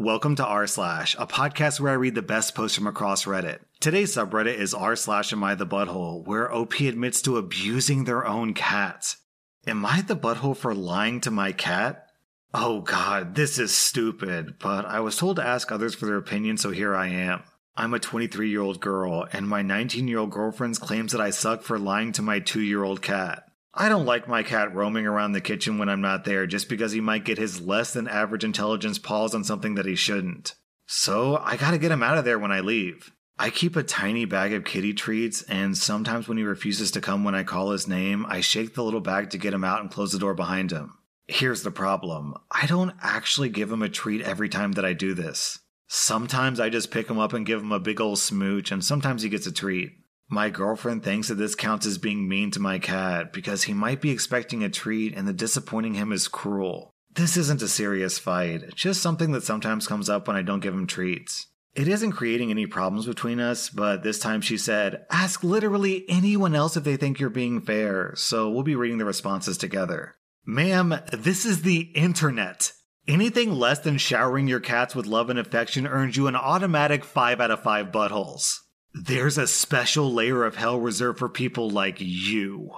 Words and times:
Welcome 0.00 0.36
to 0.36 0.46
r 0.46 0.66
slash, 0.66 1.14
a 1.18 1.26
podcast 1.26 1.78
where 1.78 1.92
I 1.92 1.96
read 1.96 2.14
the 2.14 2.22
best 2.22 2.54
posts 2.54 2.74
from 2.74 2.86
across 2.86 3.26
Reddit. 3.26 3.58
Today's 3.80 4.16
subreddit 4.16 4.54
is 4.54 4.72
r 4.72 4.96
slash 4.96 5.30
am 5.30 5.44
I 5.44 5.54
the 5.54 5.66
butthole, 5.66 6.26
where 6.26 6.50
OP 6.50 6.80
admits 6.80 7.20
to 7.20 7.36
abusing 7.36 8.04
their 8.04 8.26
own 8.26 8.54
cat. 8.54 9.16
Am 9.66 9.84
I 9.84 10.00
the 10.00 10.16
butthole 10.16 10.56
for 10.56 10.74
lying 10.74 11.20
to 11.20 11.30
my 11.30 11.52
cat? 11.52 12.06
Oh 12.54 12.80
god, 12.80 13.34
this 13.34 13.58
is 13.58 13.74
stupid, 13.74 14.54
but 14.58 14.86
I 14.86 15.00
was 15.00 15.18
told 15.18 15.36
to 15.36 15.46
ask 15.46 15.70
others 15.70 15.94
for 15.94 16.06
their 16.06 16.16
opinion, 16.16 16.56
so 16.56 16.70
here 16.70 16.96
I 16.96 17.08
am. 17.08 17.42
I'm 17.76 17.92
a 17.92 17.98
23 17.98 18.48
year 18.48 18.62
old 18.62 18.80
girl, 18.80 19.28
and 19.34 19.46
my 19.46 19.60
19 19.60 20.08
year 20.08 20.20
old 20.20 20.30
girlfriend 20.30 20.80
claims 20.80 21.12
that 21.12 21.20
I 21.20 21.28
suck 21.28 21.60
for 21.60 21.78
lying 21.78 22.12
to 22.12 22.22
my 22.22 22.40
2 22.40 22.62
year 22.62 22.84
old 22.84 23.02
cat. 23.02 23.49
I 23.72 23.88
don't 23.88 24.06
like 24.06 24.26
my 24.26 24.42
cat 24.42 24.74
roaming 24.74 25.06
around 25.06 25.32
the 25.32 25.40
kitchen 25.40 25.78
when 25.78 25.88
I'm 25.88 26.00
not 26.00 26.24
there 26.24 26.46
just 26.46 26.68
because 26.68 26.92
he 26.92 27.00
might 27.00 27.24
get 27.24 27.38
his 27.38 27.60
less 27.60 27.92
than 27.92 28.08
average 28.08 28.42
intelligence 28.42 28.98
paws 28.98 29.34
on 29.34 29.44
something 29.44 29.76
that 29.76 29.86
he 29.86 29.94
shouldn't. 29.94 30.54
So 30.86 31.36
I 31.36 31.56
gotta 31.56 31.78
get 31.78 31.92
him 31.92 32.02
out 32.02 32.18
of 32.18 32.24
there 32.24 32.38
when 32.38 32.50
I 32.50 32.60
leave. 32.60 33.12
I 33.38 33.48
keep 33.48 33.76
a 33.76 33.82
tiny 33.82 34.24
bag 34.26 34.52
of 34.52 34.64
kitty 34.64 34.92
treats, 34.92 35.42
and 35.44 35.74
sometimes 35.78 36.28
when 36.28 36.36
he 36.36 36.44
refuses 36.44 36.90
to 36.90 37.00
come 37.00 37.24
when 37.24 37.34
I 37.34 37.42
call 37.42 37.70
his 37.70 37.88
name, 37.88 38.26
I 38.28 38.40
shake 38.40 38.74
the 38.74 38.84
little 38.84 39.00
bag 39.00 39.30
to 39.30 39.38
get 39.38 39.54
him 39.54 39.64
out 39.64 39.80
and 39.80 39.90
close 39.90 40.12
the 40.12 40.18
door 40.18 40.34
behind 40.34 40.72
him. 40.72 40.98
Here's 41.26 41.62
the 41.62 41.70
problem 41.70 42.34
I 42.50 42.66
don't 42.66 42.92
actually 43.00 43.48
give 43.48 43.70
him 43.70 43.82
a 43.82 43.88
treat 43.88 44.20
every 44.20 44.48
time 44.48 44.72
that 44.72 44.84
I 44.84 44.92
do 44.92 45.14
this. 45.14 45.60
Sometimes 45.86 46.60
I 46.60 46.68
just 46.68 46.90
pick 46.90 47.08
him 47.08 47.18
up 47.18 47.32
and 47.32 47.46
give 47.46 47.62
him 47.62 47.72
a 47.72 47.80
big 47.80 48.00
old 48.00 48.18
smooch, 48.18 48.72
and 48.72 48.84
sometimes 48.84 49.22
he 49.22 49.28
gets 49.28 49.46
a 49.46 49.52
treat. 49.52 49.92
My 50.32 50.48
girlfriend 50.48 51.02
thinks 51.02 51.26
that 51.26 51.34
this 51.34 51.56
counts 51.56 51.86
as 51.86 51.98
being 51.98 52.28
mean 52.28 52.52
to 52.52 52.60
my 52.60 52.78
cat 52.78 53.32
because 53.32 53.64
he 53.64 53.72
might 53.74 54.00
be 54.00 54.12
expecting 54.12 54.62
a 54.62 54.68
treat 54.68 55.12
and 55.16 55.26
the 55.26 55.32
disappointing 55.32 55.94
him 55.94 56.12
is 56.12 56.28
cruel. 56.28 56.92
This 57.12 57.36
isn't 57.36 57.62
a 57.62 57.68
serious 57.68 58.16
fight, 58.20 58.72
just 58.76 59.02
something 59.02 59.32
that 59.32 59.42
sometimes 59.42 59.88
comes 59.88 60.08
up 60.08 60.28
when 60.28 60.36
I 60.36 60.42
don't 60.42 60.60
give 60.60 60.72
him 60.72 60.86
treats. 60.86 61.48
It 61.74 61.88
isn't 61.88 62.12
creating 62.12 62.52
any 62.52 62.66
problems 62.66 63.06
between 63.06 63.40
us, 63.40 63.70
but 63.70 64.04
this 64.04 64.20
time 64.20 64.40
she 64.40 64.56
said, 64.56 65.04
Ask 65.10 65.42
literally 65.42 66.04
anyone 66.08 66.54
else 66.54 66.76
if 66.76 66.84
they 66.84 66.96
think 66.96 67.18
you're 67.18 67.28
being 67.28 67.60
fair, 67.60 68.12
so 68.14 68.48
we'll 68.48 68.62
be 68.62 68.76
reading 68.76 68.98
the 68.98 69.04
responses 69.04 69.58
together. 69.58 70.14
Ma'am, 70.46 71.00
this 71.12 71.44
is 71.44 71.62
the 71.62 71.90
internet. 71.96 72.72
Anything 73.08 73.50
less 73.50 73.80
than 73.80 73.98
showering 73.98 74.46
your 74.46 74.60
cats 74.60 74.94
with 74.94 75.06
love 75.06 75.28
and 75.28 75.40
affection 75.40 75.88
earns 75.88 76.16
you 76.16 76.28
an 76.28 76.36
automatic 76.36 77.04
5 77.04 77.40
out 77.40 77.50
of 77.50 77.64
5 77.64 77.86
buttholes. 77.86 78.58
There's 78.92 79.38
a 79.38 79.46
special 79.46 80.12
layer 80.12 80.44
of 80.44 80.56
hell 80.56 80.78
reserved 80.78 81.20
for 81.20 81.28
people 81.28 81.70
like 81.70 81.98
you. 82.00 82.72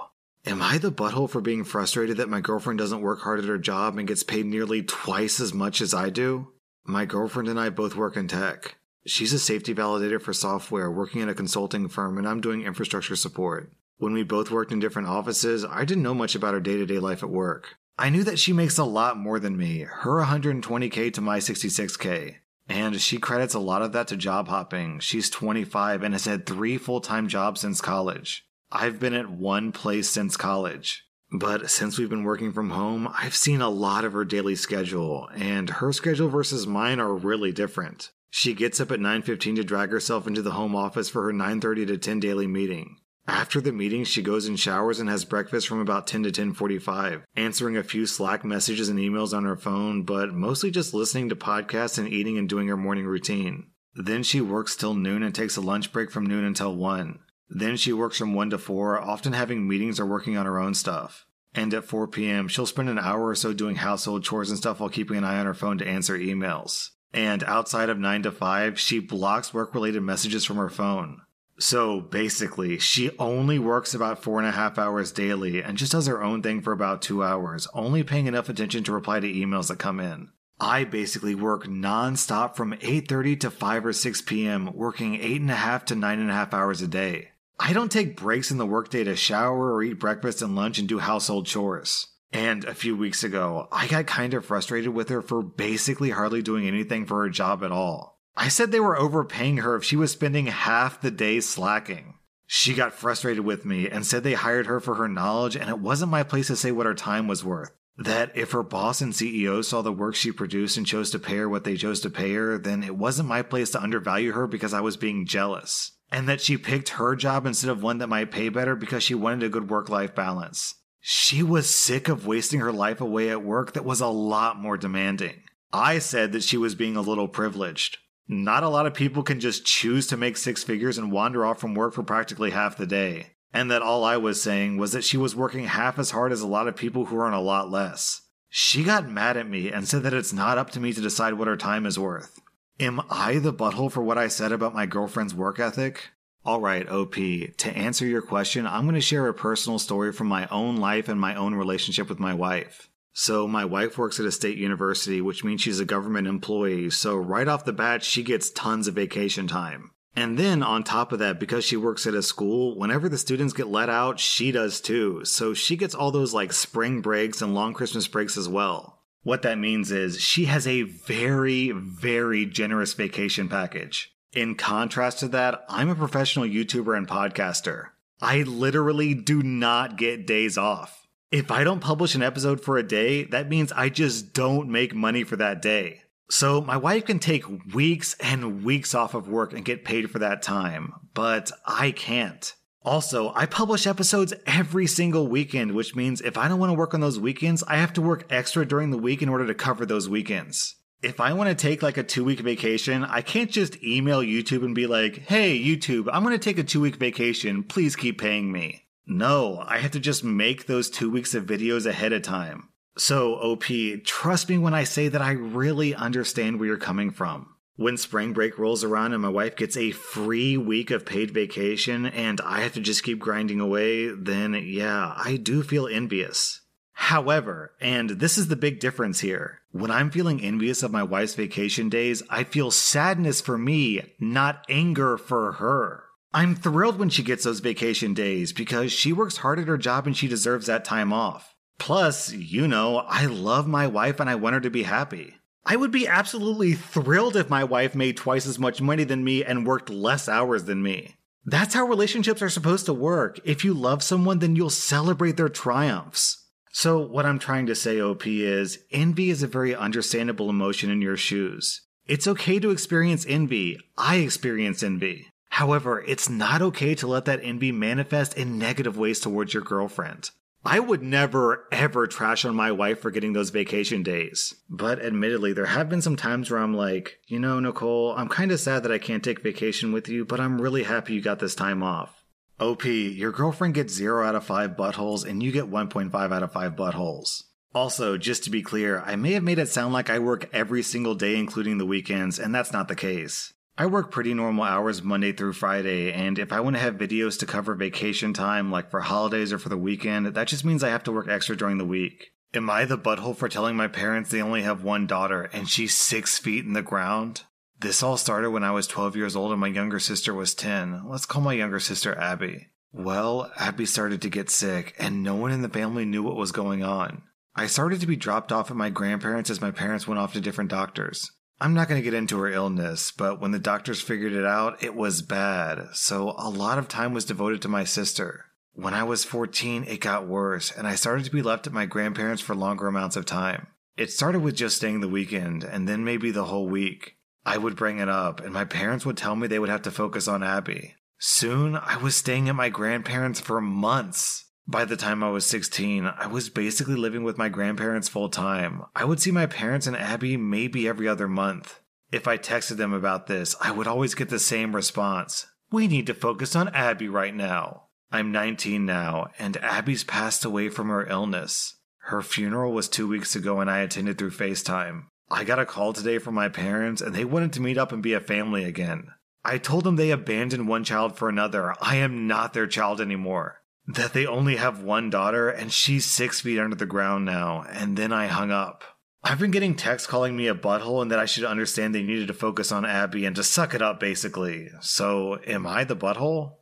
Am 0.45 0.61
I 0.61 0.77
the 0.77 0.91
butthole 0.91 1.29
for 1.29 1.41
being 1.41 1.63
frustrated 1.63 2.17
that 2.17 2.29
my 2.29 2.39
girlfriend 2.39 2.77
doesn't 2.77 3.01
work 3.01 3.21
hard 3.21 3.39
at 3.39 3.45
her 3.45 3.57
job 3.57 3.97
and 3.97 4.07
gets 4.07 4.21
paid 4.21 4.45
nearly 4.45 4.83
twice 4.83 5.39
as 5.39 5.53
much 5.53 5.81
as 5.81 5.93
I 5.93 6.11
do? 6.11 6.49
My 6.85 7.05
girlfriend 7.05 7.49
and 7.49 7.59
I 7.59 7.69
both 7.69 7.95
work 7.95 8.15
in 8.15 8.27
tech. 8.27 8.75
She's 9.07 9.33
a 9.33 9.39
safety 9.39 9.73
validator 9.73 10.21
for 10.21 10.33
software 10.33 10.91
working 10.91 11.21
at 11.21 11.29
a 11.29 11.33
consulting 11.33 11.87
firm, 11.87 12.17
and 12.17 12.27
I'm 12.27 12.41
doing 12.41 12.61
infrastructure 12.61 13.15
support. 13.15 13.71
When 13.97 14.13
we 14.13 14.23
both 14.23 14.51
worked 14.51 14.71
in 14.71 14.79
different 14.79 15.07
offices, 15.07 15.65
I 15.65 15.83
didn't 15.83 16.03
know 16.03 16.13
much 16.13 16.35
about 16.35 16.53
her 16.53 16.59
day 16.59 16.77
to 16.77 16.85
day 16.85 16.99
life 16.99 17.23
at 17.23 17.29
work. 17.29 17.77
I 17.97 18.09
knew 18.09 18.23
that 18.23 18.39
she 18.39 18.53
makes 18.53 18.77
a 18.77 18.85
lot 18.85 19.17
more 19.17 19.39
than 19.39 19.57
me, 19.57 19.79
her 19.79 20.21
120k 20.23 21.13
to 21.13 21.21
my 21.21 21.39
66k. 21.39 22.35
And 22.67 22.99
she 23.01 23.17
credits 23.17 23.53
a 23.53 23.59
lot 23.59 23.81
of 23.81 23.91
that 23.91 24.07
to 24.07 24.17
job 24.17 24.47
hopping. 24.47 24.99
She's 24.99 25.29
25 25.29 26.03
and 26.03 26.13
has 26.13 26.25
had 26.25 26.45
three 26.45 26.77
full 26.77 27.01
time 27.01 27.27
jobs 27.27 27.61
since 27.61 27.81
college. 27.81 28.45
I've 28.71 28.99
been 28.99 29.13
at 29.13 29.29
one 29.29 29.71
place 29.71 30.09
since 30.09 30.37
college. 30.37 31.03
But 31.31 31.69
since 31.69 31.97
we've 31.97 32.09
been 32.09 32.23
working 32.23 32.53
from 32.53 32.69
home, 32.69 33.09
I've 33.17 33.35
seen 33.35 33.59
a 33.61 33.69
lot 33.69 34.05
of 34.05 34.13
her 34.13 34.23
daily 34.23 34.55
schedule, 34.55 35.29
and 35.33 35.67
her 35.67 35.91
schedule 35.91 36.29
versus 36.29 36.67
mine 36.67 36.99
are 36.99 37.15
really 37.15 37.51
different. 37.51 38.11
She 38.29 38.53
gets 38.53 38.79
up 38.79 38.91
at 38.91 38.99
9:15 38.99 39.55
to 39.55 39.63
drag 39.63 39.89
herself 39.89 40.27
into 40.27 40.43
the 40.43 40.51
home 40.51 40.75
office 40.75 41.09
for 41.09 41.23
her 41.23 41.33
9:30 41.33 41.87
to 41.87 41.97
10 41.97 42.19
daily 42.19 42.45
meeting. 42.47 42.97
After 43.27 43.61
the 43.61 43.71
meeting, 43.71 44.03
she 44.03 44.21
goes 44.21 44.47
and 44.47 44.59
showers 44.59 44.99
and 44.99 45.09
has 45.09 45.23
breakfast 45.23 45.67
from 45.67 45.79
about 45.79 46.07
10 46.07 46.23
to 46.23 46.31
10:45, 46.31 47.23
answering 47.35 47.77
a 47.77 47.83
few 47.83 48.05
Slack 48.05 48.43
messages 48.43 48.89
and 48.89 48.99
emails 48.99 49.33
on 49.33 49.45
her 49.45 49.55
phone, 49.55 50.03
but 50.03 50.33
mostly 50.33 50.71
just 50.71 50.93
listening 50.93 51.29
to 51.29 51.35
podcasts 51.35 51.97
and 51.97 52.09
eating 52.09 52.37
and 52.37 52.49
doing 52.49 52.67
her 52.67 52.75
morning 52.75 53.05
routine. 53.05 53.67
Then 53.95 54.23
she 54.23 54.41
works 54.41 54.75
till 54.75 54.93
noon 54.93 55.23
and 55.23 55.33
takes 55.33 55.55
a 55.55 55.61
lunch 55.61 55.93
break 55.93 56.11
from 56.11 56.25
noon 56.25 56.43
until 56.43 56.75
1. 56.75 57.19
Then 57.49 57.77
she 57.77 57.93
works 57.93 58.17
from 58.17 58.33
1 58.33 58.49
to 58.49 58.57
4, 58.57 58.99
often 58.99 59.33
having 59.33 59.67
meetings 59.67 59.99
or 59.99 60.05
working 60.05 60.35
on 60.35 60.45
her 60.45 60.59
own 60.59 60.73
stuff. 60.73 61.25
And 61.53 61.73
at 61.73 61.85
4 61.85 62.07
p.m., 62.07 62.47
she'll 62.47 62.65
spend 62.65 62.89
an 62.89 62.99
hour 62.99 63.27
or 63.27 63.35
so 63.35 63.53
doing 63.53 63.75
household 63.75 64.23
chores 64.23 64.49
and 64.49 64.57
stuff 64.57 64.79
while 64.79 64.89
keeping 64.89 65.17
an 65.17 65.23
eye 65.23 65.39
on 65.39 65.45
her 65.45 65.53
phone 65.53 65.77
to 65.77 65.87
answer 65.87 66.17
emails. 66.17 66.89
And 67.13 67.43
outside 67.43 67.89
of 67.89 67.99
9 67.99 68.23
to 68.23 68.31
5, 68.31 68.79
she 68.79 68.99
blocks 68.99 69.53
work 69.53 69.75
related 69.75 70.01
messages 70.01 70.43
from 70.43 70.57
her 70.57 70.69
phone. 70.69 71.21
So 71.59 72.01
basically, 72.01 72.79
she 72.79 73.11
only 73.19 73.59
works 73.59 73.93
about 73.93 74.23
four 74.23 74.39
and 74.39 74.47
a 74.47 74.51
half 74.51 74.77
hours 74.77 75.11
daily 75.11 75.61
and 75.61 75.77
just 75.77 75.91
does 75.91 76.07
her 76.07 76.23
own 76.23 76.41
thing 76.41 76.61
for 76.61 76.73
about 76.73 77.01
two 77.01 77.23
hours, 77.23 77.67
only 77.73 78.03
paying 78.03 78.25
enough 78.25 78.49
attention 78.49 78.83
to 78.85 78.91
reply 78.91 79.19
to 79.19 79.31
emails 79.31 79.67
that 79.67 79.79
come 79.79 79.99
in. 79.99 80.29
I 80.59 80.83
basically 80.83 81.35
work 81.35 81.65
nonstop 81.65 82.55
from 82.55 82.73
8.30 82.73 83.39
to 83.41 83.51
5 83.51 83.85
or 83.85 83.93
6 83.93 84.21
p.m., 84.21 84.71
working 84.73 85.15
eight 85.15 85.41
and 85.41 85.51
a 85.51 85.55
half 85.55 85.85
to 85.85 85.95
nine 85.95 86.19
and 86.19 86.29
a 86.29 86.33
half 86.33 86.53
hours 86.53 86.81
a 86.81 86.87
day. 86.87 87.29
I 87.59 87.73
don't 87.73 87.91
take 87.91 88.17
breaks 88.17 88.51
in 88.51 88.57
the 88.57 88.65
workday 88.65 89.03
to 89.03 89.15
shower 89.15 89.73
or 89.73 89.83
eat 89.83 89.99
breakfast 89.99 90.41
and 90.41 90.55
lunch 90.55 90.79
and 90.79 90.87
do 90.87 90.99
household 90.99 91.45
chores. 91.45 92.07
And 92.31 92.65
a 92.65 92.73
few 92.73 92.95
weeks 92.97 93.23
ago, 93.23 93.67
I 93.71 93.87
got 93.87 94.07
kind 94.07 94.33
of 94.33 94.45
frustrated 94.45 94.93
with 94.93 95.09
her 95.09 95.21
for 95.21 95.43
basically 95.43 96.09
hardly 96.09 96.41
doing 96.41 96.67
anything 96.67 97.05
for 97.05 97.21
her 97.21 97.29
job 97.29 97.63
at 97.63 97.71
all. 97.71 98.19
I 98.35 98.47
said 98.47 98.71
they 98.71 98.79
were 98.79 98.97
overpaying 98.97 99.57
her 99.57 99.75
if 99.75 99.83
she 99.83 99.95
was 99.95 100.11
spending 100.11 100.47
half 100.47 101.01
the 101.01 101.11
day 101.11 101.39
slacking. 101.39 102.15
She 102.47 102.73
got 102.73 102.93
frustrated 102.93 103.45
with 103.45 103.65
me 103.65 103.89
and 103.89 104.05
said 104.05 104.23
they 104.23 104.33
hired 104.33 104.67
her 104.67 104.79
for 104.79 104.95
her 104.95 105.07
knowledge 105.07 105.55
and 105.55 105.69
it 105.69 105.79
wasn't 105.79 106.11
my 106.11 106.23
place 106.23 106.47
to 106.47 106.55
say 106.55 106.71
what 106.71 106.85
her 106.85 106.93
time 106.93 107.27
was 107.27 107.43
worth. 107.43 107.71
That 107.97 108.35
if 108.35 108.51
her 108.51 108.63
boss 108.63 109.01
and 109.01 109.13
CEO 109.13 109.63
saw 109.63 109.81
the 109.81 109.91
work 109.91 110.15
she 110.15 110.31
produced 110.31 110.77
and 110.77 110.85
chose 110.85 111.11
to 111.11 111.19
pay 111.19 111.37
her 111.37 111.49
what 111.49 111.63
they 111.63 111.77
chose 111.77 111.99
to 112.01 112.09
pay 112.09 112.33
her, 112.33 112.57
then 112.57 112.83
it 112.83 112.95
wasn't 112.95 113.29
my 113.29 113.43
place 113.43 113.69
to 113.71 113.81
undervalue 113.81 114.31
her 114.31 114.47
because 114.47 114.73
I 114.73 114.81
was 114.81 114.97
being 114.97 115.27
jealous. 115.27 115.91
And 116.11 116.27
that 116.27 116.41
she 116.41 116.57
picked 116.57 116.89
her 116.89 117.15
job 117.15 117.45
instead 117.45 117.69
of 117.69 117.83
one 117.83 117.99
that 117.99 118.09
might 118.09 118.31
pay 118.31 118.49
better 118.49 118.75
because 118.75 119.03
she 119.03 119.13
wanted 119.13 119.43
a 119.43 119.49
good 119.49 119.69
work 119.69 119.89
life 119.89 120.15
balance. 120.15 120.75
She 120.99 121.43
was 121.43 121.69
sick 121.69 122.07
of 122.07 122.25
wasting 122.25 122.61
her 122.61 122.71
life 122.71 122.99
away 123.01 123.29
at 123.29 123.43
work 123.43 123.73
that 123.73 123.85
was 123.85 124.01
a 124.01 124.07
lot 124.07 124.57
more 124.57 124.77
demanding. 124.77 125.43
I 125.71 125.99
said 125.99 126.31
that 126.31 126.43
she 126.43 126.57
was 126.57 126.75
being 126.75 126.95
a 126.95 127.01
little 127.01 127.27
privileged. 127.27 127.97
Not 128.27 128.63
a 128.63 128.69
lot 128.69 128.85
of 128.85 128.93
people 128.93 129.23
can 129.23 129.39
just 129.39 129.65
choose 129.65 130.07
to 130.07 130.17
make 130.17 130.37
six 130.37 130.63
figures 130.63 130.97
and 130.97 131.11
wander 131.11 131.45
off 131.45 131.59
from 131.59 131.75
work 131.75 131.93
for 131.93 132.03
practically 132.03 132.51
half 132.51 132.77
the 132.77 132.87
day. 132.87 133.31
And 133.53 133.69
that 133.69 133.81
all 133.81 134.03
I 134.03 134.17
was 134.17 134.41
saying 134.41 134.77
was 134.77 134.93
that 134.93 135.03
she 135.03 135.17
was 135.17 135.35
working 135.35 135.65
half 135.65 135.99
as 135.99 136.11
hard 136.11 136.31
as 136.31 136.41
a 136.41 136.47
lot 136.47 136.67
of 136.67 136.75
people 136.75 137.05
who 137.05 137.19
earn 137.19 137.33
a 137.33 137.41
lot 137.41 137.69
less. 137.69 138.21
She 138.49 138.83
got 138.83 139.09
mad 139.09 139.35
at 139.35 139.49
me 139.49 139.71
and 139.71 139.87
said 139.87 140.03
that 140.03 140.13
it's 140.13 140.33
not 140.33 140.57
up 140.57 140.69
to 140.71 140.79
me 140.79 140.93
to 140.93 141.01
decide 141.01 141.33
what 141.33 141.47
her 141.47 141.57
time 141.57 141.85
is 141.85 141.99
worth. 141.99 142.39
Am 142.79 143.01
I 143.09 143.39
the 143.39 143.53
butthole 143.53 143.91
for 143.91 144.01
what 144.01 144.17
I 144.17 144.27
said 144.27 144.51
about 144.51 144.73
my 144.73 144.85
girlfriend's 144.85 145.35
work 145.35 145.59
ethic? 145.59 146.09
Alright, 146.45 146.89
OP, 146.89 147.13
to 147.15 147.71
answer 147.75 148.05
your 148.05 148.21
question, 148.21 148.67
I'm 148.67 148.83
going 148.83 148.95
to 148.95 149.01
share 149.01 149.27
a 149.27 149.33
personal 149.33 149.79
story 149.79 150.11
from 150.11 150.27
my 150.27 150.47
own 150.47 150.77
life 150.77 151.07
and 151.07 151.19
my 151.19 151.35
own 151.35 151.55
relationship 151.55 152.09
with 152.09 152.19
my 152.19 152.33
wife. 152.33 152.89
So 153.13 153.47
my 153.47 153.63
wife 153.63 153.97
works 153.97 154.19
at 154.19 154.25
a 154.25 154.31
state 154.31 154.57
university, 154.57 155.21
which 155.21 155.43
means 155.43 155.61
she's 155.61 155.79
a 155.79 155.85
government 155.85 156.27
employee. 156.27 156.89
So 156.89 157.15
right 157.15 157.47
off 157.47 157.63
the 157.63 157.71
bat, 157.71 158.03
she 158.03 158.23
gets 158.23 158.49
tons 158.49 158.87
of 158.87 158.95
vacation 158.95 159.47
time. 159.47 159.91
And 160.15 160.37
then 160.37 160.61
on 160.61 160.83
top 160.83 161.11
of 161.11 161.19
that, 161.19 161.39
because 161.39 161.63
she 161.63 161.77
works 161.77 162.05
at 162.05 162.13
a 162.13 162.21
school, 162.21 162.77
whenever 162.77 163.09
the 163.09 163.17
students 163.17 163.53
get 163.53 163.67
let 163.67 163.89
out, 163.89 164.19
she 164.19 164.51
does 164.51 164.81
too. 164.81 165.25
So 165.25 165.53
she 165.53 165.75
gets 165.75 165.95
all 165.95 166.11
those 166.11 166.33
like 166.33 166.53
spring 166.53 167.01
breaks 167.01 167.41
and 167.41 167.55
long 167.55 167.73
Christmas 167.73 168.07
breaks 168.07 168.37
as 168.37 168.49
well. 168.49 168.99
What 169.21 169.43
that 169.43 169.57
means 169.57 169.91
is 169.91 170.19
she 170.19 170.45
has 170.45 170.67
a 170.67 170.81
very, 170.81 171.71
very 171.71 172.45
generous 172.45 172.93
vacation 172.93 173.47
package. 173.47 174.11
In 174.33 174.55
contrast 174.55 175.19
to 175.19 175.27
that, 175.29 175.63
I'm 175.69 175.89
a 175.89 175.95
professional 175.95 176.45
YouTuber 176.45 176.97
and 176.97 177.07
podcaster. 177.07 177.89
I 178.21 178.41
literally 178.41 179.13
do 179.13 179.41
not 179.41 179.97
get 179.97 180.27
days 180.27 180.57
off 180.57 181.02
if 181.33 181.49
I 181.49 181.63
don't 181.63 181.79
publish 181.79 182.13
an 182.13 182.21
episode 182.21 182.61
for 182.61 182.77
a 182.77 182.87
day, 182.87 183.23
that 183.23 183.49
means 183.49 183.71
I 183.71 183.89
just 183.89 184.33
don't 184.33 184.69
make 184.69 184.93
money 184.93 185.23
for 185.23 185.35
that 185.37 185.63
day. 185.63 186.03
So 186.29 186.61
my 186.61 186.77
wife 186.77 187.05
can 187.05 187.17
take 187.17 187.73
weeks 187.73 188.15
and 188.19 188.63
weeks 188.63 188.93
off 188.93 189.15
of 189.15 189.27
work 189.27 189.51
and 189.51 189.65
get 189.65 189.83
paid 189.83 190.11
for 190.11 190.19
that 190.19 190.43
time, 190.43 190.93
but 191.15 191.51
I 191.65 191.89
can't. 191.89 192.53
Also, 192.83 193.33
I 193.33 193.47
publish 193.47 193.87
episodes 193.87 194.35
every 194.45 194.85
single 194.85 195.27
weekend, 195.27 195.71
which 195.71 195.95
means 195.95 196.21
if 196.21 196.37
I 196.37 196.47
don't 196.47 196.59
want 196.59 196.69
to 196.69 196.77
work 196.77 196.93
on 196.93 196.99
those 196.99 197.19
weekends, 197.19 197.63
I 197.63 197.77
have 197.77 197.93
to 197.93 198.01
work 198.01 198.27
extra 198.29 198.63
during 198.63 198.91
the 198.91 198.97
week 198.99 199.23
in 199.23 199.29
order 199.29 199.47
to 199.47 199.55
cover 199.55 199.87
those 199.87 200.07
weekends. 200.07 200.75
If 201.01 201.19
I 201.19 201.33
want 201.33 201.49
to 201.49 201.55
take 201.55 201.81
like 201.81 201.97
a 201.97 202.03
two 202.03 202.23
week 202.23 202.41
vacation, 202.41 203.03
I 203.03 203.21
can't 203.21 203.49
just 203.49 203.83
email 203.83 204.21
YouTube 204.21 204.63
and 204.63 204.75
be 204.75 204.85
like, 204.85 205.17
hey, 205.17 205.57
YouTube, 205.59 206.09
I'm 206.13 206.23
going 206.23 206.37
to 206.37 206.43
take 206.43 206.59
a 206.59 206.63
two 206.63 206.81
week 206.81 206.97
vacation. 206.97 207.63
Please 207.63 207.95
keep 207.95 208.21
paying 208.21 208.51
me. 208.51 208.82
No, 209.05 209.63
I 209.67 209.79
have 209.79 209.91
to 209.91 209.99
just 209.99 210.23
make 210.23 210.65
those 210.65 210.89
two 210.89 211.09
weeks 211.09 211.33
of 211.35 211.45
videos 211.45 211.85
ahead 211.85 212.13
of 212.13 212.21
time. 212.21 212.69
So, 212.97 213.33
OP, 213.35 213.65
trust 214.03 214.49
me 214.49 214.57
when 214.57 214.73
I 214.73 214.83
say 214.83 215.07
that 215.07 215.21
I 215.21 215.31
really 215.31 215.95
understand 215.95 216.59
where 216.59 216.67
you're 216.67 216.77
coming 216.77 217.11
from. 217.11 217.47
When 217.75 217.97
spring 217.97 218.33
break 218.33 218.59
rolls 218.59 218.83
around 218.83 219.13
and 219.13 219.21
my 219.21 219.29
wife 219.29 219.55
gets 219.55 219.75
a 219.75 219.91
free 219.91 220.57
week 220.57 220.91
of 220.91 221.07
paid 221.07 221.31
vacation 221.31 222.05
and 222.05 222.39
I 222.41 222.61
have 222.61 222.73
to 222.73 222.79
just 222.79 223.03
keep 223.03 223.17
grinding 223.17 223.59
away, 223.59 224.09
then 224.09 224.53
yeah, 224.53 225.13
I 225.17 225.37
do 225.37 225.63
feel 225.63 225.87
envious. 225.87 226.61
However, 226.93 227.73
and 227.81 228.11
this 228.11 228.37
is 228.37 228.47
the 228.47 228.55
big 228.55 228.79
difference 228.79 229.21
here, 229.21 229.61
when 229.71 229.89
I'm 229.89 230.11
feeling 230.11 230.39
envious 230.41 230.83
of 230.83 230.91
my 230.91 231.01
wife's 231.01 231.33
vacation 231.33 231.89
days, 231.89 232.21
I 232.29 232.43
feel 232.43 232.69
sadness 232.69 233.41
for 233.41 233.57
me, 233.57 234.13
not 234.19 234.63
anger 234.69 235.17
for 235.17 235.53
her. 235.53 236.02
I'm 236.33 236.55
thrilled 236.55 236.97
when 236.97 237.09
she 237.09 237.21
gets 237.21 237.43
those 237.43 237.59
vacation 237.59 238.13
days 238.13 238.53
because 238.53 238.91
she 238.91 239.13
works 239.13 239.37
hard 239.37 239.59
at 239.59 239.67
her 239.67 239.77
job 239.77 240.07
and 240.07 240.17
she 240.17 240.27
deserves 240.27 240.65
that 240.65 240.83
time 240.83 241.13
off. 241.13 241.53
Plus, 241.77 242.31
you 242.31 242.67
know, 242.67 242.97
I 243.07 243.25
love 243.25 243.67
my 243.67 243.87
wife 243.87 244.19
and 244.19 244.29
I 244.29 244.35
want 244.35 244.55
her 244.55 244.61
to 244.61 244.69
be 244.69 244.83
happy. 244.83 245.35
I 245.65 245.75
would 245.75 245.91
be 245.91 246.07
absolutely 246.07 246.73
thrilled 246.73 247.35
if 247.35 247.49
my 247.49 247.63
wife 247.63 247.93
made 247.93 248.17
twice 248.17 248.47
as 248.47 248.59
much 248.59 248.81
money 248.81 249.03
than 249.03 249.23
me 249.23 249.43
and 249.43 249.65
worked 249.65 249.89
less 249.89 250.27
hours 250.27 250.65
than 250.65 250.81
me. 250.81 251.15
That's 251.45 251.73
how 251.73 251.85
relationships 251.85 252.41
are 252.41 252.49
supposed 252.49 252.85
to 252.87 252.93
work. 252.93 253.39
If 253.43 253.63
you 253.63 253.73
love 253.73 254.01
someone, 254.01 254.39
then 254.39 254.55
you'll 254.55 254.69
celebrate 254.69 255.37
their 255.37 255.49
triumphs. 255.49 256.45
So, 256.71 256.99
what 256.99 257.25
I'm 257.25 257.37
trying 257.37 257.67
to 257.67 257.75
say, 257.75 258.01
OP, 258.01 258.25
is 258.25 258.79
envy 258.91 259.29
is 259.29 259.43
a 259.43 259.47
very 259.47 259.75
understandable 259.75 260.49
emotion 260.49 260.89
in 260.89 261.01
your 261.01 261.17
shoes. 261.17 261.81
It's 262.07 262.27
okay 262.27 262.59
to 262.59 262.71
experience 262.71 263.25
envy. 263.27 263.77
I 263.97 264.17
experience 264.17 264.81
envy. 264.81 265.27
However, 265.53 266.03
it's 266.07 266.29
not 266.29 266.63
okay 266.63 266.95
to 266.95 267.05
let 267.05 267.25
that 267.25 267.41
envy 267.43 267.71
manifest 267.71 268.35
in 268.35 268.57
negative 268.57 268.97
ways 268.97 269.19
towards 269.19 269.53
your 269.53 269.61
girlfriend. 269.61 270.31
I 270.65 270.79
would 270.79 271.03
never 271.03 271.67
ever 271.71 272.07
trash 272.07 272.43
on 272.43 272.55
my 272.55 272.71
wife 272.71 273.01
for 273.01 273.11
getting 273.11 273.33
those 273.33 273.51
vacation 273.51 274.01
days. 274.01 274.55
But 274.67 274.99
admittedly, 275.05 275.53
there 275.53 275.67
have 275.67 275.89
been 275.89 276.01
some 276.01 276.15
times 276.15 276.49
where 276.49 276.59
I'm 276.59 276.73
like, 276.73 277.19
you 277.27 277.37
know, 277.37 277.59
Nicole, 277.59 278.15
I'm 278.17 278.29
kind 278.29 278.51
of 278.51 278.59
sad 278.59 278.81
that 278.81 278.91
I 278.91 278.97
can't 278.97 279.23
take 279.23 279.43
vacation 279.43 279.91
with 279.91 280.09
you, 280.09 280.25
but 280.25 280.39
I'm 280.39 280.59
really 280.59 280.81
happy 280.81 281.13
you 281.13 281.21
got 281.21 281.37
this 281.37 281.53
time 281.53 281.83
off. 281.83 282.25
OP, 282.59 282.85
your 282.85 283.31
girlfriend 283.31 283.75
gets 283.75 283.93
0 283.93 284.25
out 284.25 284.33
of 284.33 284.43
5 284.43 284.71
buttholes 284.71 285.23
and 285.23 285.43
you 285.43 285.51
get 285.51 285.69
1.5 285.69 286.33
out 286.33 286.41
of 286.41 286.51
5 286.51 286.75
buttholes. 286.75 287.43
Also, 287.75 288.17
just 288.17 288.43
to 288.45 288.49
be 288.49 288.63
clear, 288.63 289.01
I 289.05 289.15
may 289.17 289.33
have 289.33 289.43
made 289.43 289.59
it 289.59 289.69
sound 289.69 289.93
like 289.93 290.09
I 290.09 290.17
work 290.17 290.49
every 290.51 290.81
single 290.81 291.13
day, 291.13 291.37
including 291.37 291.77
the 291.77 291.85
weekends, 291.85 292.39
and 292.39 292.55
that's 292.55 292.73
not 292.73 292.87
the 292.87 292.95
case. 292.95 293.53
I 293.75 293.87
work 293.87 294.11
pretty 294.11 294.35
normal 294.35 294.65
hours 294.65 295.01
Monday 295.01 295.31
through 295.31 295.53
Friday, 295.53 296.13
and 296.13 296.37
if 296.37 296.53
I 296.53 296.59
want 296.59 296.75
to 296.75 296.81
have 296.81 296.95
videos 296.95 297.39
to 297.39 297.47
cover 297.47 297.73
vacation 297.73 298.31
time, 298.31 298.69
like 298.69 298.91
for 298.91 299.01
holidays 299.01 299.51
or 299.51 299.57
for 299.57 299.69
the 299.69 299.77
weekend, 299.77 300.27
that 300.27 300.47
just 300.47 300.63
means 300.63 300.83
I 300.83 300.89
have 300.89 301.03
to 301.05 301.11
work 301.11 301.27
extra 301.27 301.57
during 301.57 301.79
the 301.79 301.85
week. 301.85 302.33
Am 302.53 302.69
I 302.69 302.85
the 302.85 302.99
butthole 302.99 303.35
for 303.35 303.49
telling 303.49 303.75
my 303.75 303.87
parents 303.87 304.29
they 304.29 304.43
only 304.43 304.61
have 304.61 304.83
one 304.83 305.07
daughter 305.07 305.49
and 305.53 305.67
she's 305.67 305.95
six 305.95 306.37
feet 306.37 306.65
in 306.65 306.73
the 306.73 306.83
ground? 306.83 307.45
This 307.79 308.03
all 308.03 308.15
started 308.15 308.51
when 308.51 308.63
I 308.63 308.69
was 308.69 308.85
12 308.85 309.15
years 309.15 309.35
old 309.35 309.51
and 309.51 309.59
my 309.59 309.67
younger 309.69 309.99
sister 309.99 310.35
was 310.35 310.53
10. 310.53 311.09
Let's 311.09 311.25
call 311.25 311.41
my 311.41 311.53
younger 311.53 311.79
sister 311.79 312.15
Abby. 312.15 312.67
Well, 312.91 313.51
Abby 313.57 313.87
started 313.87 314.21
to 314.21 314.29
get 314.29 314.51
sick, 314.51 314.93
and 314.99 315.23
no 315.23 315.33
one 315.33 315.51
in 315.51 315.63
the 315.63 315.67
family 315.67 316.05
knew 316.05 316.21
what 316.21 316.35
was 316.35 316.51
going 316.51 316.83
on. 316.83 317.23
I 317.55 317.65
started 317.65 318.01
to 318.01 318.07
be 318.07 318.15
dropped 318.15 318.51
off 318.51 318.69
at 318.69 318.77
my 318.77 318.91
grandparents 318.91 319.49
as 319.49 319.61
my 319.61 319.71
parents 319.71 320.07
went 320.07 320.19
off 320.19 320.33
to 320.33 320.41
different 320.41 320.69
doctors. 320.69 321.31
I'm 321.59 321.73
not 321.73 321.87
going 321.87 321.99
to 321.99 322.03
get 322.03 322.13
into 322.13 322.39
her 322.39 322.49
illness, 322.49 323.11
but 323.11 323.39
when 323.39 323.51
the 323.51 323.59
doctors 323.59 324.01
figured 324.01 324.33
it 324.33 324.45
out, 324.45 324.83
it 324.83 324.95
was 324.95 325.21
bad. 325.21 325.87
So 325.93 326.35
a 326.37 326.49
lot 326.49 326.77
of 326.77 326.87
time 326.87 327.13
was 327.13 327.25
devoted 327.25 327.61
to 327.61 327.67
my 327.67 327.83
sister. 327.83 328.45
When 328.73 328.93
I 328.93 329.03
was 329.03 329.23
14, 329.23 329.83
it 329.83 329.99
got 329.99 330.27
worse, 330.27 330.71
and 330.71 330.87
I 330.87 330.95
started 330.95 331.25
to 331.25 331.31
be 331.31 331.43
left 331.43 331.67
at 331.67 331.73
my 331.73 331.85
grandparents 331.85 332.41
for 332.41 332.55
longer 332.55 332.87
amounts 332.87 333.15
of 333.15 333.25
time. 333.25 333.67
It 333.95 334.11
started 334.11 334.39
with 334.39 334.55
just 334.55 334.77
staying 334.77 335.01
the 335.01 335.07
weekend, 335.07 335.63
and 335.63 335.87
then 335.87 336.03
maybe 336.03 336.31
the 336.31 336.45
whole 336.45 336.67
week. 336.67 337.15
I 337.45 337.57
would 337.57 337.75
bring 337.75 337.99
it 337.99 338.09
up, 338.09 338.39
and 338.39 338.51
my 338.51 338.65
parents 338.65 339.05
would 339.05 339.17
tell 339.17 339.35
me 339.35 339.47
they 339.47 339.59
would 339.59 339.69
have 339.69 339.83
to 339.83 339.91
focus 339.91 340.27
on 340.27 340.41
Abby. 340.41 340.95
Soon, 341.19 341.75
I 341.75 341.97
was 341.97 342.15
staying 342.15 342.49
at 342.49 342.55
my 342.55 342.69
grandparents 342.69 343.39
for 343.39 343.61
months. 343.61 344.45
By 344.65 344.85
the 344.85 344.95
time 344.95 345.23
I 345.23 345.29
was 345.29 345.45
16, 345.45 346.05
I 346.05 346.27
was 346.27 346.49
basically 346.49 346.95
living 346.95 347.23
with 347.23 347.37
my 347.37 347.49
grandparents 347.49 348.07
full 348.07 348.29
time. 348.29 348.83
I 348.95 349.03
would 349.03 349.19
see 349.19 349.31
my 349.31 349.45
parents 349.45 349.87
and 349.87 349.95
Abby 349.95 350.37
maybe 350.37 350.87
every 350.87 351.05
other 351.05 351.27
month. 351.27 351.81
If 352.13 352.29
I 352.29 352.37
texted 352.37 352.77
them 352.77 352.93
about 352.93 353.27
this, 353.27 353.55
I 353.59 353.71
would 353.71 353.87
always 353.87 354.15
get 354.15 354.29
the 354.29 354.39
same 354.39 354.75
response 354.75 355.47
We 355.69 355.87
need 355.87 356.07
to 356.07 356.13
focus 356.13 356.55
on 356.55 356.69
Abby 356.69 357.09
right 357.09 357.35
now. 357.35 357.87
I'm 358.09 358.31
19 358.31 358.85
now, 358.85 359.27
and 359.37 359.57
Abby's 359.57 360.05
passed 360.05 360.45
away 360.45 360.69
from 360.69 360.87
her 360.87 361.07
illness. 361.07 361.75
Her 362.05 362.21
funeral 362.21 362.71
was 362.71 362.87
two 362.87 363.07
weeks 363.07 363.35
ago, 363.35 363.59
and 363.59 363.69
I 363.69 363.79
attended 363.79 364.17
through 364.17 364.31
FaceTime. 364.31 365.05
I 365.29 365.43
got 365.43 365.59
a 365.59 365.65
call 365.65 365.91
today 365.91 366.19
from 366.19 366.35
my 366.35 366.47
parents, 366.47 367.01
and 367.01 367.13
they 367.13 367.25
wanted 367.25 367.51
to 367.53 367.61
meet 367.61 367.77
up 367.77 367.91
and 367.91 368.01
be 368.01 368.13
a 368.13 368.21
family 368.21 368.63
again. 368.63 369.07
I 369.43 369.57
told 369.57 369.83
them 369.83 369.97
they 369.97 370.11
abandoned 370.11 370.69
one 370.69 370.83
child 370.85 371.17
for 371.17 371.27
another. 371.27 371.75
I 371.81 371.97
am 371.97 372.27
not 372.27 372.53
their 372.53 372.67
child 372.67 373.01
anymore 373.01 373.59
that 373.87 374.13
they 374.13 374.25
only 374.25 374.55
have 374.55 374.81
one 374.81 375.09
daughter 375.09 375.49
and 375.49 375.71
she's 375.71 376.05
six 376.05 376.41
feet 376.41 376.59
under 376.59 376.75
the 376.75 376.85
ground 376.85 377.25
now, 377.25 377.65
and 377.69 377.97
then 377.97 378.13
I 378.13 378.27
hung 378.27 378.51
up. 378.51 378.83
I've 379.25 379.39
been 379.39 379.51
getting 379.51 379.75
texts 379.75 380.07
calling 380.07 380.35
me 380.35 380.47
a 380.47 380.55
butthole 380.55 381.01
and 381.01 381.09
that 381.11 381.19
I 381.19 381.25
should 381.25 381.45
understand 381.45 381.95
they 381.95 382.03
needed 382.03 382.27
to 382.27 382.33
focus 382.33 382.73
on 382.73 382.85
Abby 382.85 383.25
and 383.25 383.35
to 383.37 383.43
suck 383.43 383.73
it 383.73 383.81
up, 383.81 383.99
basically. 383.99 384.69
So, 384.81 385.39
am 385.47 385.65
I 385.65 385.85
the 385.85 385.95
butthole? 385.95 386.55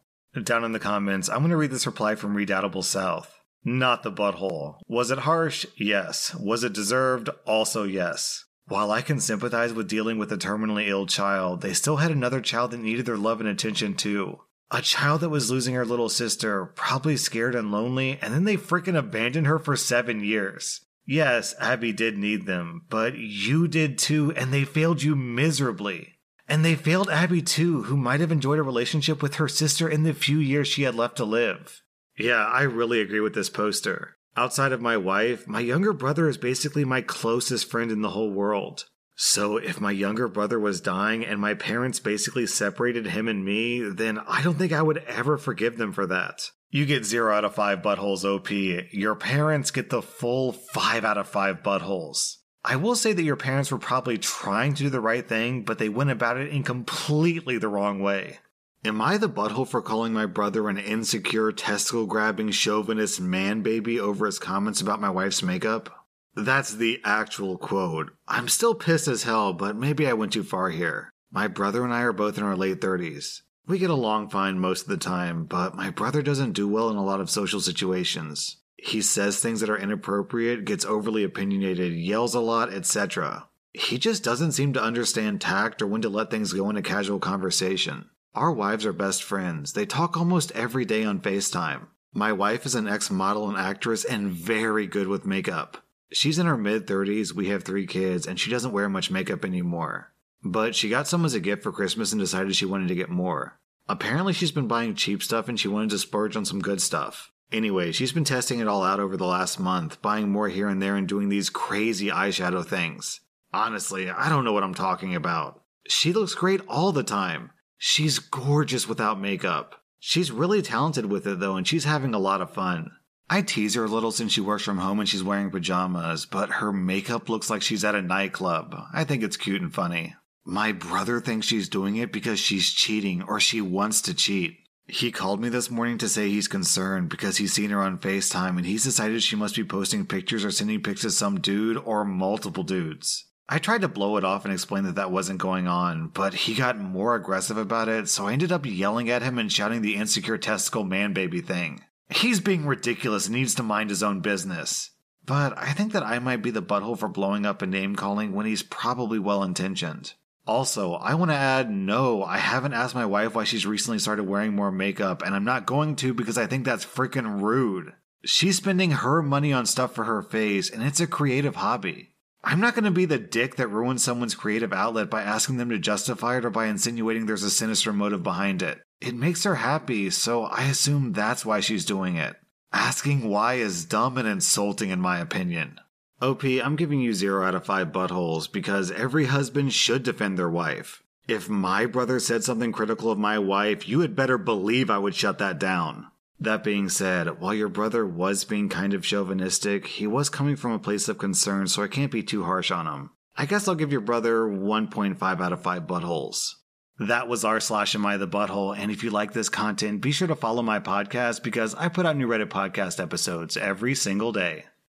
Down 0.43 0.63
in 0.63 0.71
the 0.71 0.79
comments, 0.79 1.27
I'm 1.27 1.39
going 1.39 1.49
to 1.49 1.57
read 1.57 1.71
this 1.71 1.87
reply 1.87 2.15
from 2.15 2.35
Redoubtable 2.35 2.83
South. 2.83 3.39
Not 3.63 4.03
the 4.03 4.11
butthole. 4.11 4.75
Was 4.87 5.11
it 5.11 5.19
harsh? 5.19 5.65
Yes. 5.75 6.35
Was 6.35 6.63
it 6.63 6.73
deserved? 6.73 7.29
Also, 7.45 7.83
yes. 7.83 8.45
While 8.67 8.91
I 8.91 9.01
can 9.01 9.19
sympathize 9.19 9.73
with 9.73 9.89
dealing 9.89 10.17
with 10.17 10.31
a 10.31 10.37
terminally 10.37 10.87
ill 10.87 11.05
child, 11.05 11.61
they 11.61 11.73
still 11.73 11.97
had 11.97 12.11
another 12.11 12.41
child 12.41 12.71
that 12.71 12.79
needed 12.79 13.05
their 13.05 13.17
love 13.17 13.39
and 13.41 13.49
attention 13.49 13.95
too. 13.95 14.39
A 14.73 14.81
child 14.81 15.19
that 15.19 15.29
was 15.29 15.51
losing 15.51 15.75
her 15.75 15.85
little 15.85 16.07
sister, 16.07 16.65
probably 16.65 17.17
scared 17.17 17.55
and 17.55 17.73
lonely, 17.73 18.17
and 18.21 18.33
then 18.33 18.45
they 18.45 18.55
freaking 18.55 18.97
abandoned 18.97 19.45
her 19.45 19.59
for 19.59 19.75
seven 19.75 20.23
years. 20.23 20.79
Yes, 21.05 21.53
Abby 21.59 21.91
did 21.91 22.17
need 22.17 22.45
them, 22.45 22.83
but 22.89 23.17
you 23.17 23.67
did 23.67 23.97
too, 23.97 24.31
and 24.31 24.53
they 24.53 24.63
failed 24.63 25.03
you 25.03 25.13
miserably. 25.13 26.19
And 26.47 26.63
they 26.63 26.75
failed 26.75 27.09
Abby 27.09 27.41
too, 27.41 27.83
who 27.83 27.97
might 27.97 28.21
have 28.21 28.31
enjoyed 28.31 28.59
a 28.59 28.63
relationship 28.63 29.21
with 29.21 29.35
her 29.35 29.49
sister 29.49 29.89
in 29.89 30.03
the 30.03 30.13
few 30.13 30.37
years 30.37 30.69
she 30.69 30.83
had 30.83 30.95
left 30.95 31.17
to 31.17 31.25
live. 31.25 31.81
Yeah, 32.17 32.45
I 32.45 32.61
really 32.61 33.01
agree 33.01 33.19
with 33.19 33.33
this 33.33 33.49
poster. 33.49 34.15
Outside 34.37 34.71
of 34.71 34.81
my 34.81 34.95
wife, 34.95 35.47
my 35.47 35.59
younger 35.59 35.91
brother 35.91 36.29
is 36.29 36.37
basically 36.37 36.85
my 36.85 37.01
closest 37.01 37.69
friend 37.69 37.91
in 37.91 38.01
the 38.01 38.11
whole 38.11 38.31
world. 38.31 38.85
So 39.23 39.57
if 39.57 39.79
my 39.79 39.91
younger 39.91 40.27
brother 40.27 40.59
was 40.59 40.81
dying 40.81 41.23
and 41.23 41.39
my 41.39 41.53
parents 41.53 41.99
basically 41.99 42.47
separated 42.47 43.05
him 43.05 43.27
and 43.27 43.45
me, 43.45 43.81
then 43.81 44.17
I 44.27 44.41
don't 44.41 44.55
think 44.55 44.73
I 44.73 44.81
would 44.81 44.97
ever 45.05 45.37
forgive 45.37 45.77
them 45.77 45.91
for 45.91 46.07
that. 46.07 46.49
You 46.71 46.87
get 46.87 47.05
0 47.05 47.31
out 47.31 47.45
of 47.45 47.53
5 47.53 47.83
buttholes 47.83 48.25
OP. 48.25 48.49
Your 48.91 49.13
parents 49.13 49.69
get 49.69 49.91
the 49.91 50.01
full 50.01 50.53
5 50.53 51.05
out 51.05 51.19
of 51.19 51.27
5 51.27 51.61
buttholes. 51.61 52.37
I 52.65 52.77
will 52.77 52.95
say 52.95 53.13
that 53.13 53.21
your 53.21 53.35
parents 53.35 53.71
were 53.71 53.77
probably 53.77 54.17
trying 54.17 54.73
to 54.73 54.83
do 54.85 54.89
the 54.89 54.99
right 54.99 55.27
thing, 55.27 55.65
but 55.65 55.77
they 55.77 55.87
went 55.87 56.09
about 56.09 56.37
it 56.37 56.49
in 56.49 56.63
completely 56.63 57.59
the 57.59 57.69
wrong 57.69 57.99
way. 57.99 58.39
Am 58.83 58.99
I 58.99 59.19
the 59.19 59.29
butthole 59.29 59.67
for 59.67 59.83
calling 59.83 60.13
my 60.13 60.25
brother 60.25 60.67
an 60.67 60.79
insecure, 60.79 61.51
testicle 61.51 62.07
grabbing, 62.07 62.49
chauvinist 62.49 63.21
man 63.21 63.61
baby 63.61 63.99
over 63.99 64.25
his 64.25 64.39
comments 64.39 64.81
about 64.81 64.99
my 64.99 65.11
wife's 65.11 65.43
makeup? 65.43 66.00
That's 66.35 66.73
the 66.73 66.99
actual 67.03 67.57
quote. 67.57 68.11
I'm 68.27 68.47
still 68.47 68.73
pissed 68.73 69.07
as 69.07 69.23
hell, 69.23 69.53
but 69.53 69.75
maybe 69.75 70.07
I 70.07 70.13
went 70.13 70.31
too 70.31 70.43
far 70.43 70.69
here. 70.69 71.11
My 71.29 71.47
brother 71.47 71.83
and 71.83 71.93
I 71.93 72.01
are 72.01 72.13
both 72.13 72.37
in 72.37 72.43
our 72.43 72.55
late 72.55 72.79
30s. 72.79 73.41
We 73.67 73.79
get 73.79 73.89
along 73.89 74.29
fine 74.29 74.59
most 74.59 74.83
of 74.83 74.87
the 74.87 74.97
time, 74.97 75.45
but 75.45 75.75
my 75.75 75.89
brother 75.89 76.21
doesn't 76.21 76.53
do 76.53 76.67
well 76.67 76.89
in 76.89 76.95
a 76.95 77.03
lot 77.03 77.21
of 77.21 77.29
social 77.29 77.59
situations. 77.59 78.57
He 78.77 79.01
says 79.01 79.39
things 79.39 79.59
that 79.59 79.69
are 79.69 79.77
inappropriate, 79.77 80.65
gets 80.65 80.85
overly 80.85 81.23
opinionated, 81.23 81.93
yells 81.93 82.33
a 82.33 82.39
lot, 82.39 82.73
etc. 82.73 83.47
He 83.73 83.97
just 83.97 84.23
doesn't 84.23 84.53
seem 84.53 84.73
to 84.73 84.83
understand 84.83 85.39
tact 85.39 85.81
or 85.81 85.87
when 85.87 86.01
to 86.01 86.09
let 86.09 86.31
things 86.31 86.53
go 86.53 86.69
in 86.69 86.77
a 86.77 86.81
casual 86.81 87.19
conversation. 87.19 88.09
Our 88.33 88.51
wives 88.51 88.85
are 88.85 88.93
best 88.93 89.23
friends. 89.23 89.73
They 89.73 89.85
talk 89.85 90.17
almost 90.17 90.51
every 90.53 90.85
day 90.85 91.03
on 91.03 91.19
FaceTime. 91.19 91.87
My 92.13 92.33
wife 92.33 92.65
is 92.65 92.75
an 92.75 92.87
ex 92.87 93.11
model 93.11 93.47
and 93.47 93.57
actress 93.57 94.03
and 94.03 94.31
very 94.31 94.87
good 94.87 95.07
with 95.07 95.25
makeup. 95.25 95.77
She's 96.13 96.39
in 96.39 96.45
her 96.45 96.57
mid 96.57 96.87
30s, 96.87 97.33
we 97.33 97.49
have 97.49 97.63
three 97.63 97.87
kids, 97.87 98.27
and 98.27 98.39
she 98.39 98.51
doesn't 98.51 98.71
wear 98.71 98.89
much 98.89 99.11
makeup 99.11 99.45
anymore. 99.45 100.11
But 100.43 100.75
she 100.75 100.89
got 100.89 101.07
some 101.07 101.23
as 101.25 101.33
a 101.33 101.39
gift 101.39 101.63
for 101.63 101.71
Christmas 101.71 102.11
and 102.11 102.19
decided 102.19 102.55
she 102.55 102.65
wanted 102.65 102.87
to 102.89 102.95
get 102.95 103.09
more. 103.09 103.59
Apparently, 103.87 104.33
she's 104.33 104.51
been 104.51 104.67
buying 104.67 104.95
cheap 104.95 105.21
stuff 105.21 105.47
and 105.47 105.59
she 105.59 105.67
wanted 105.67 105.89
to 105.91 105.99
splurge 105.99 106.35
on 106.35 106.45
some 106.45 106.59
good 106.59 106.81
stuff. 106.81 107.31
Anyway, 107.51 107.91
she's 107.91 108.13
been 108.13 108.23
testing 108.23 108.59
it 108.59 108.67
all 108.67 108.83
out 108.83 108.99
over 108.99 109.17
the 109.17 109.25
last 109.25 109.59
month, 109.59 110.01
buying 110.01 110.29
more 110.29 110.47
here 110.47 110.67
and 110.67 110.81
there 110.81 110.95
and 110.95 111.07
doing 111.07 111.29
these 111.29 111.49
crazy 111.49 112.07
eyeshadow 112.07 112.65
things. 112.65 113.19
Honestly, 113.53 114.09
I 114.09 114.29
don't 114.29 114.45
know 114.45 114.53
what 114.53 114.63
I'm 114.63 114.73
talking 114.73 115.13
about. 115.15 115.61
She 115.87 116.13
looks 116.13 116.33
great 116.33 116.61
all 116.67 116.91
the 116.93 117.03
time. 117.03 117.51
She's 117.77 118.19
gorgeous 118.19 118.87
without 118.87 119.19
makeup. 119.19 119.75
She's 119.99 120.31
really 120.31 120.61
talented 120.61 121.07
with 121.07 121.27
it 121.27 121.39
though, 121.39 121.57
and 121.57 121.67
she's 121.67 121.83
having 121.83 122.13
a 122.13 122.19
lot 122.19 122.41
of 122.41 122.53
fun. 122.53 122.91
I 123.33 123.41
tease 123.41 123.75
her 123.75 123.85
a 123.85 123.87
little 123.87 124.11
since 124.11 124.33
she 124.33 124.41
works 124.41 124.63
from 124.63 124.79
home 124.79 124.99
and 124.99 125.07
she's 125.07 125.23
wearing 125.23 125.51
pajamas, 125.51 126.25
but 126.25 126.49
her 126.49 126.73
makeup 126.73 127.29
looks 127.29 127.49
like 127.49 127.61
she's 127.61 127.85
at 127.85 127.95
a 127.95 128.01
nightclub. 128.01 128.75
I 128.93 129.05
think 129.05 129.23
it's 129.23 129.37
cute 129.37 129.61
and 129.61 129.73
funny. 129.73 130.15
My 130.43 130.73
brother 130.73 131.21
thinks 131.21 131.47
she's 131.47 131.69
doing 131.69 131.95
it 131.95 132.11
because 132.11 132.41
she's 132.41 132.73
cheating 132.73 133.23
or 133.23 133.39
she 133.39 133.61
wants 133.61 134.01
to 134.01 134.13
cheat. 134.13 134.57
He 134.85 135.13
called 135.13 135.39
me 135.39 135.47
this 135.47 135.71
morning 135.71 135.97
to 135.99 136.09
say 136.09 136.27
he's 136.27 136.49
concerned 136.49 137.07
because 137.07 137.37
he's 137.37 137.53
seen 137.53 137.69
her 137.69 137.81
on 137.81 137.99
FaceTime 137.99 138.57
and 138.57 138.65
he's 138.65 138.83
decided 138.83 139.23
she 139.23 139.37
must 139.37 139.55
be 139.55 139.63
posting 139.63 140.05
pictures 140.05 140.43
or 140.43 140.51
sending 140.51 140.83
pics 140.83 141.03
to 141.03 141.09
some 141.09 141.39
dude 141.39 141.77
or 141.77 142.03
multiple 142.03 142.63
dudes. 142.63 143.27
I 143.47 143.59
tried 143.59 143.79
to 143.81 143.87
blow 143.87 144.17
it 144.17 144.25
off 144.25 144.43
and 144.43 144.53
explain 144.53 144.83
that 144.83 144.95
that 144.95 145.11
wasn't 145.11 145.39
going 145.39 145.69
on, 145.69 146.09
but 146.09 146.33
he 146.33 146.53
got 146.53 146.77
more 146.77 147.15
aggressive 147.15 147.57
about 147.57 147.87
it, 147.87 148.09
so 148.09 148.27
I 148.27 148.33
ended 148.33 148.51
up 148.51 148.65
yelling 148.65 149.09
at 149.09 149.21
him 149.21 149.39
and 149.39 149.49
shouting 149.49 149.81
the 149.81 149.95
insecure 149.95 150.37
testicle 150.37 150.83
man 150.83 151.13
baby 151.13 151.39
thing. 151.39 151.81
He's 152.11 152.39
being 152.39 152.65
ridiculous 152.65 153.27
and 153.27 153.35
needs 153.35 153.55
to 153.55 153.63
mind 153.63 153.89
his 153.89 154.03
own 154.03 154.19
business. 154.19 154.91
But 155.25 155.57
I 155.57 155.71
think 155.71 155.93
that 155.93 156.03
I 156.03 156.19
might 156.19 156.41
be 156.41 156.51
the 156.51 156.61
butthole 156.61 156.97
for 156.97 157.07
blowing 157.07 157.45
up 157.45 157.61
and 157.61 157.71
name 157.71 157.95
calling 157.95 158.33
when 158.33 158.45
he's 158.45 158.63
probably 158.63 159.19
well 159.19 159.43
intentioned. 159.43 160.13
Also, 160.47 160.93
I 160.93 161.13
want 161.13 161.31
to 161.31 161.37
add 161.37 161.69
no, 161.69 162.23
I 162.23 162.37
haven't 162.37 162.73
asked 162.73 162.95
my 162.95 163.05
wife 163.05 163.35
why 163.35 163.43
she's 163.43 163.65
recently 163.65 163.99
started 163.99 164.23
wearing 164.23 164.55
more 164.55 164.71
makeup, 164.71 165.21
and 165.21 165.35
I'm 165.35 165.45
not 165.45 165.67
going 165.67 165.95
to 165.97 166.13
because 166.13 166.37
I 166.37 166.47
think 166.47 166.65
that's 166.65 166.83
freaking 166.83 167.41
rude. 167.41 167.93
She's 168.25 168.57
spending 168.57 168.91
her 168.91 169.21
money 169.21 169.53
on 169.53 169.65
stuff 169.65 169.93
for 169.93 170.03
her 170.03 170.21
face, 170.21 170.69
and 170.69 170.83
it's 170.83 170.99
a 170.99 171.07
creative 171.07 171.55
hobby. 171.55 172.15
I'm 172.43 172.59
not 172.59 172.73
going 172.73 172.85
to 172.85 172.91
be 172.91 173.05
the 173.05 173.19
dick 173.19 173.55
that 173.55 173.67
ruins 173.67 174.03
someone's 174.03 174.35
creative 174.35 174.73
outlet 174.73 175.11
by 175.11 175.21
asking 175.21 175.57
them 175.57 175.69
to 175.69 175.77
justify 175.77 176.37
it 176.37 176.45
or 176.45 176.49
by 176.49 176.65
insinuating 176.65 177.27
there's 177.27 177.43
a 177.43 177.51
sinister 177.51 177.93
motive 177.93 178.23
behind 178.23 178.63
it. 178.63 178.81
It 179.01 179.15
makes 179.15 179.43
her 179.43 179.55
happy, 179.55 180.11
so 180.11 180.43
I 180.43 180.65
assume 180.65 181.11
that's 181.11 181.43
why 181.43 181.59
she's 181.59 181.85
doing 181.85 182.17
it. 182.17 182.35
Asking 182.71 183.27
why 183.27 183.55
is 183.55 183.85
dumb 183.85 184.17
and 184.17 184.27
insulting, 184.27 184.91
in 184.91 185.01
my 185.01 185.19
opinion. 185.19 185.79
OP, 186.21 186.43
I'm 186.43 186.75
giving 186.75 187.01
you 187.01 187.13
0 187.13 187.43
out 187.43 187.55
of 187.55 187.65
5 187.65 187.87
buttholes 187.87 188.49
because 188.51 188.91
every 188.91 189.25
husband 189.25 189.73
should 189.73 190.03
defend 190.03 190.37
their 190.37 190.49
wife. 190.49 191.01
If 191.27 191.49
my 191.49 191.87
brother 191.87 192.19
said 192.19 192.43
something 192.43 192.71
critical 192.71 193.09
of 193.09 193.17
my 193.17 193.39
wife, 193.39 193.87
you 193.87 194.01
had 194.01 194.15
better 194.15 194.37
believe 194.37 194.91
I 194.91 194.99
would 194.99 195.15
shut 195.15 195.39
that 195.39 195.59
down. 195.59 196.07
That 196.39 196.63
being 196.63 196.87
said, 196.89 197.39
while 197.39 197.53
your 197.53 197.69
brother 197.69 198.05
was 198.05 198.45
being 198.45 198.69
kind 198.69 198.93
of 198.93 199.03
chauvinistic, 199.03 199.87
he 199.87 200.05
was 200.05 200.29
coming 200.29 200.55
from 200.55 200.73
a 200.73 200.79
place 200.79 201.09
of 201.09 201.17
concern, 201.17 201.67
so 201.67 201.81
I 201.81 201.87
can't 201.87 202.11
be 202.11 202.23
too 202.23 202.43
harsh 202.43 202.69
on 202.69 202.85
him. 202.85 203.09
I 203.35 203.47
guess 203.47 203.67
I'll 203.67 203.75
give 203.75 203.91
your 203.91 204.01
brother 204.01 204.41
1.5 204.41 205.41
out 205.41 205.53
of 205.53 205.61
5 205.63 205.87
buttholes. 205.87 206.55
That 206.99 207.27
was 207.27 207.43
r 207.43 207.59
slash 207.59 207.95
am 207.95 208.05
I 208.05 208.17
the 208.17 208.27
butthole, 208.27 208.77
and 208.77 208.91
if 208.91 209.03
you 209.03 209.09
like 209.09 209.33
this 209.33 209.49
content, 209.49 210.01
be 210.01 210.11
sure 210.11 210.27
to 210.27 210.35
follow 210.35 210.61
my 210.61 210.79
podcast 210.79 211.41
because 211.43 211.73
I 211.75 211.87
put 211.89 212.05
out 212.05 212.15
new 212.15 212.27
Reddit 212.27 212.49
podcast 212.49 213.01
episodes 213.01 213.57
every 213.57 213.95
single 213.95 214.31
day. 214.31 214.65